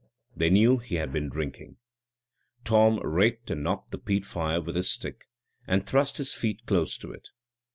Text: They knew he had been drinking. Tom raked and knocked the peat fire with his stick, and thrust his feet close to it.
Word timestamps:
They 0.35 0.49
knew 0.49 0.79
he 0.79 0.95
had 0.95 1.13
been 1.13 1.29
drinking. 1.29 1.77
Tom 2.63 2.99
raked 3.03 3.51
and 3.51 3.61
knocked 3.61 3.91
the 3.91 3.99
peat 3.99 4.25
fire 4.25 4.59
with 4.59 4.75
his 4.75 4.89
stick, 4.89 5.27
and 5.67 5.85
thrust 5.85 6.17
his 6.17 6.33
feet 6.33 6.65
close 6.65 6.97
to 6.97 7.11
it. 7.11 7.27